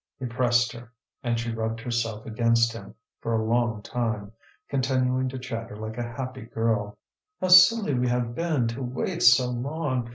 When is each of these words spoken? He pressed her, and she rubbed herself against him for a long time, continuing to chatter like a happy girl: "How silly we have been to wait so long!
He 0.17 0.25
pressed 0.25 0.71
her, 0.71 0.91
and 1.21 1.39
she 1.39 1.53
rubbed 1.53 1.79
herself 1.79 2.25
against 2.25 2.73
him 2.73 2.95
for 3.19 3.33
a 3.35 3.45
long 3.45 3.83
time, 3.83 4.31
continuing 4.67 5.29
to 5.29 5.37
chatter 5.37 5.75
like 5.75 5.99
a 5.99 6.13
happy 6.17 6.45
girl: 6.47 6.97
"How 7.39 7.49
silly 7.49 7.93
we 7.93 8.07
have 8.07 8.33
been 8.33 8.67
to 8.69 8.81
wait 8.81 9.21
so 9.21 9.51
long! 9.51 10.09